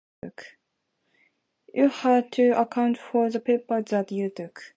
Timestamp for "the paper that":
3.29-4.11